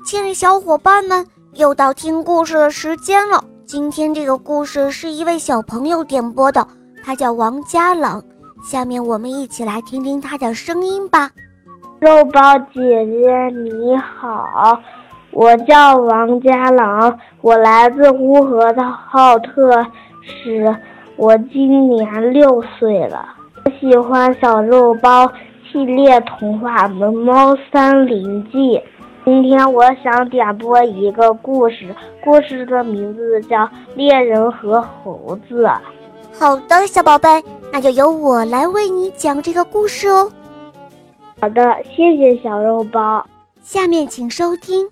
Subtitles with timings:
[0.00, 3.44] 亲爱的小伙伴们，又到听故事的时间了。
[3.66, 6.66] 今天这个故事是一位小朋友点播的，
[7.04, 8.22] 他叫王家朗。
[8.64, 11.30] 下面我们一起来听听他的声音吧。
[12.00, 14.80] 肉包姐姐你好，
[15.30, 19.86] 我叫王家朗，我来自呼和浩特
[20.22, 20.74] 市，
[21.16, 23.26] 我今年六岁了。
[23.64, 25.30] 我喜欢小肉包
[25.70, 28.78] 系列童话《萌猫森林记》。
[29.24, 33.58] 今天我想点播一个故事，故事的名字叫
[33.94, 35.62] 《猎人和猴子》。
[36.32, 37.28] 好的，小宝贝，
[37.72, 40.28] 那就由我来为你讲这个故事哦。
[41.40, 43.24] 好的，谢谢小肉包。
[43.62, 44.84] 下面请收听《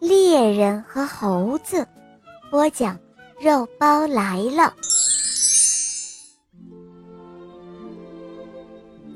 [0.00, 1.78] 猎人和猴子》，
[2.50, 2.98] 播讲
[3.40, 4.70] 肉包来了。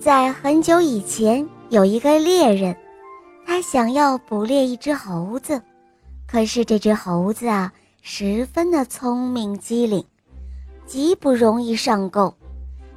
[0.01, 2.75] 在很久以前，有一个猎人。
[3.57, 5.63] 他想要捕猎一只猴子，
[6.29, 10.05] 可是这只猴子啊，十分的聪明机灵，
[10.85, 12.35] 极不容易上钩。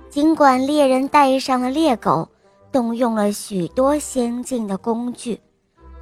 [0.09, 2.27] 尽管猎人带上了猎狗，
[2.73, 5.39] 动用了许多先进的工具，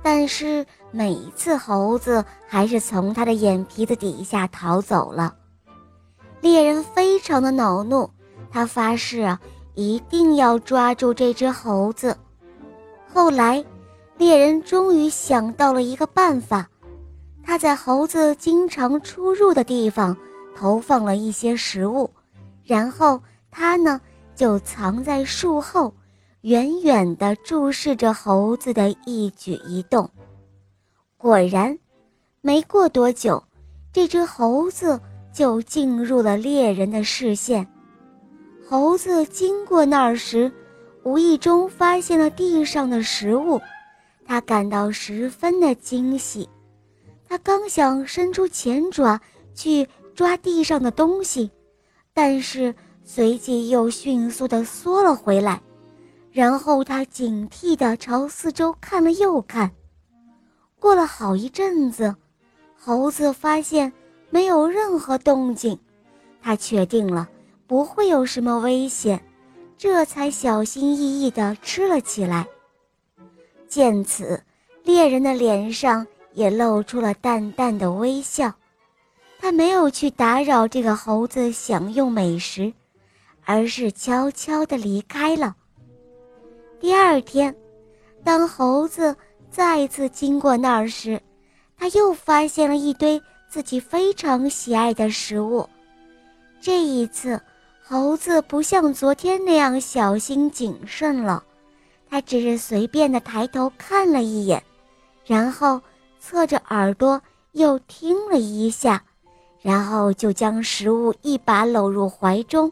[0.01, 5.35] 但是每一次猴子还是从他的眼皮子底下逃走了。
[6.41, 8.09] 猎人非常的恼怒，
[8.49, 9.39] 他发誓啊，
[9.75, 12.17] 一定要抓住这只猴子。
[13.13, 13.63] 后来。
[14.17, 16.67] 猎人终于想到了一个办法，
[17.43, 20.17] 他在猴子经常出入的地方
[20.55, 22.09] 投放了一些食物，
[22.63, 24.01] 然后他呢
[24.35, 25.93] 就藏在树后，
[26.41, 30.09] 远远地注视着猴子的一举一动。
[31.15, 31.77] 果然，
[32.41, 33.43] 没过多久，
[33.93, 34.99] 这只猴子
[35.31, 37.67] 就进入了猎人的视线。
[38.67, 40.51] 猴子经过那儿时，
[41.03, 43.61] 无意中发现了地上的食物。
[44.27, 46.49] 他感到十分的惊喜，
[47.27, 49.21] 他刚想伸出前爪
[49.55, 51.49] 去抓地上的东西，
[52.13, 55.61] 但是随即又迅速地缩了回来，
[56.29, 59.71] 然后他警惕地朝四周看了又看。
[60.77, 62.13] 过了好一阵子，
[62.75, 63.93] 猴子发现
[64.29, 65.79] 没有任何动静，
[66.41, 67.29] 他确定了
[67.65, 69.23] 不会有什么危险，
[69.77, 72.45] 这才小心翼翼地吃了起来。
[73.67, 74.41] 见此，
[74.83, 78.53] 猎人的脸上也露出了淡淡的微笑。
[79.39, 82.73] 他没有去打扰这个猴子享用美食，
[83.45, 85.55] 而是悄悄地离开了。
[86.79, 87.55] 第二天，
[88.23, 89.15] 当猴子
[89.51, 91.21] 再次经过那儿时，
[91.77, 95.67] 他又发现了一堆自己非常喜爱的食物。
[96.59, 97.39] 这一次，
[97.83, 101.43] 猴子不像昨天那样小心谨慎了。
[102.09, 104.63] 他只是随便的抬头看了一眼，
[105.25, 105.81] 然后
[106.19, 109.03] 侧着耳朵又听了一下，
[109.61, 112.71] 然后就将食物一把搂入怀中，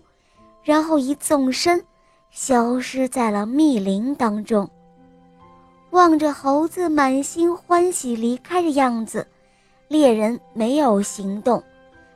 [0.64, 1.84] 然后一纵身，
[2.32, 4.70] 消失在了密林当中。
[5.92, 9.26] 望着猴子满心欢喜离开的样子，
[9.88, 11.64] 猎人没有行动。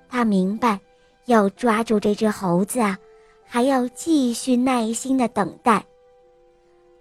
[0.10, 0.80] 他明白，
[1.26, 2.98] 要抓住这只猴子啊，
[3.46, 5.86] 还要继续耐心的等待。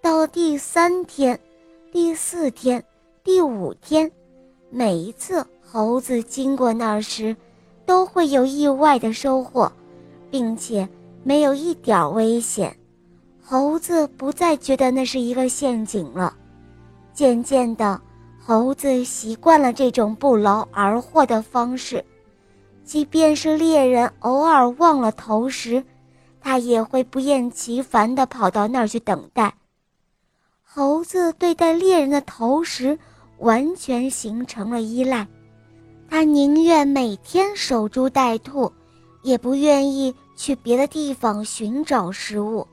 [0.00, 1.38] 到第三天、
[1.90, 2.82] 第四天、
[3.24, 4.10] 第五天，
[4.70, 7.36] 每一次猴子经过那儿时，
[7.84, 9.70] 都会有意外的收获，
[10.30, 10.88] 并且
[11.24, 12.74] 没有一点危险。
[13.42, 16.34] 猴子不再觉得那是一个陷阱了。
[17.12, 18.00] 渐渐的，
[18.38, 22.04] 猴子习惯了这种不劳而获的方式，
[22.84, 25.82] 即便是猎人偶尔忘了投食，
[26.40, 29.52] 他也会不厌其烦地跑到那儿去等待。
[30.70, 32.96] 猴子对待猎人的投食
[33.38, 35.26] 完全形成了依赖，
[36.10, 38.70] 他宁愿每天守株待兔，
[39.22, 42.68] 也不愿意去别的地方寻找食物。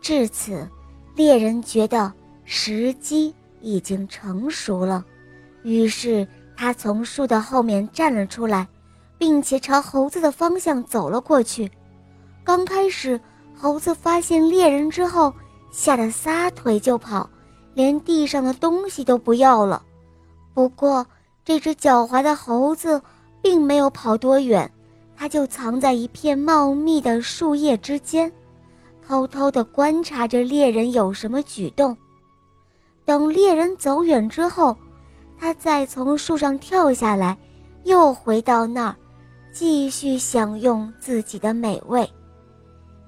[0.00, 0.64] 至此，
[1.16, 2.12] 猎人觉得
[2.44, 5.04] 时机已经成熟了，
[5.64, 8.66] 于是他从树的后面站了出来，
[9.18, 11.68] 并且朝猴子的方向走了过去。
[12.44, 13.20] 刚开始，
[13.56, 15.34] 猴子发现猎人之后。
[15.70, 17.28] 吓得撒腿就跑，
[17.74, 19.82] 连地上的东西都不要了。
[20.54, 21.06] 不过，
[21.44, 23.00] 这只狡猾的猴子
[23.40, 24.70] 并没有跑多远，
[25.16, 28.32] 它就藏在一片茂密的树叶之间，
[29.06, 31.96] 偷偷地观察着猎人有什么举动。
[33.04, 34.76] 等猎人走远之后，
[35.38, 37.38] 它再从树上跳下来，
[37.84, 38.96] 又回到那儿，
[39.52, 42.08] 继续享用自己的美味。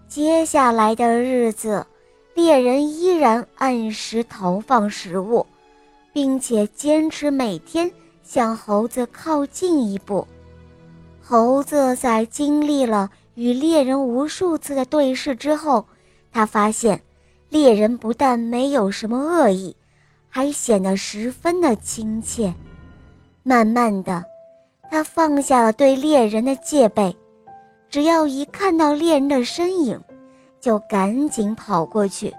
[0.09, 1.85] 接下来的日子。
[2.41, 5.45] 猎人依然按时投放食物，
[6.11, 7.93] 并且坚持每天
[8.23, 10.27] 向猴子靠近一步。
[11.21, 15.85] 猴子在经历了与猎人无数次的对视之后，
[16.33, 16.99] 他发现
[17.51, 19.77] 猎人不但没有什么恶意，
[20.31, 22.55] 还显得十分的亲切。
[23.43, 24.25] 慢慢的，
[24.91, 27.15] 他放下了对猎人的戒备，
[27.91, 30.01] 只要一看到猎人的身影，
[30.61, 32.33] 就赶紧跑过去，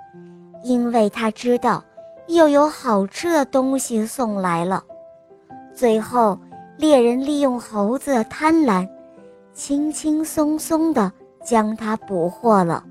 [0.64, 1.84] 因为他知道
[2.28, 4.84] 又有好吃的东西送来了。
[5.74, 6.40] 最后。
[6.78, 8.90] 猎人利用猴子的贪婪，
[9.54, 11.12] 轻轻松松地
[11.44, 12.84] 将它捕获了，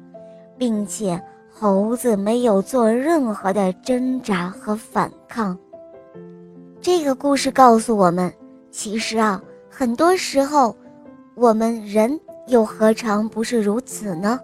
[0.57, 1.21] 并且
[1.53, 5.59] 猴子没有做任何的挣扎和反抗。
[6.81, 8.33] 这个故事告诉我们，
[8.71, 10.77] 其实啊，很多时候
[11.35, 14.39] 我们人又何尝不是如此呢？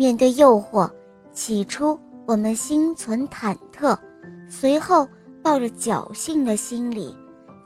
[0.00, 0.90] 面对诱惑，
[1.34, 3.94] 起初我们心存忐忑，
[4.48, 5.06] 随后
[5.42, 7.14] 抱着侥幸的心理，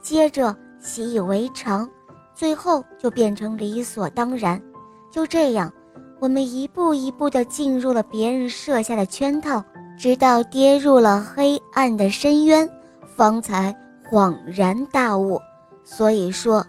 [0.01, 0.53] 接着。
[0.81, 1.89] 习以为常，
[2.35, 4.61] 最后就变成理所当然。
[5.09, 5.71] 就这样，
[6.19, 9.63] 我们一步一步地进入了别人设下的圈套，
[9.97, 12.69] 直到跌入了黑暗的深渊，
[13.15, 13.73] 方才
[14.11, 15.39] 恍然大悟。
[15.83, 16.63] 所以说，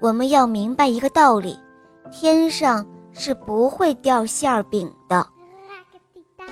[0.00, 1.58] 我们要明白一个道理：
[2.10, 2.86] 天上
[3.18, 5.26] 是不会掉馅儿饼的。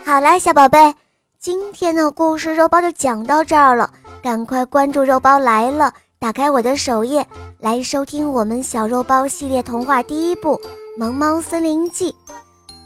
[0.04, 0.94] 好啦，小宝贝，
[1.38, 3.90] 今天的故事肉包就讲到这儿了，
[4.22, 5.92] 赶快关注肉包来了。
[6.18, 7.24] 打开我的首页，
[7.60, 10.56] 来收听我们小肉包系列童话第一部
[10.98, 12.10] 《萌猫森林记》。《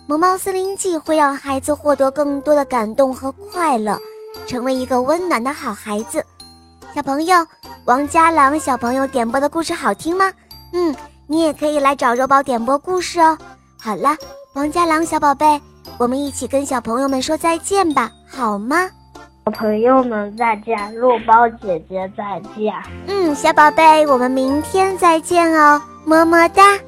[0.06, 3.98] 萌猫森林记》会让孩子获得更多的感动和快乐，
[4.46, 6.24] 成为一个温暖的好孩子。
[6.94, 7.46] 小朋友，
[7.86, 10.30] 王家朗小朋友点播的故事好听吗？
[10.72, 10.94] 嗯，
[11.28, 13.38] 你也可以来找肉包点播故事哦。
[13.82, 14.14] 好了，
[14.52, 15.60] 王家朗小宝贝，
[15.98, 18.88] 我们一起跟小朋友们说再见吧，好吗？
[19.46, 22.72] 小朋友们再见，肉包姐姐再见。
[23.06, 26.78] 嗯，小宝贝，我们明天再见哦，么么哒。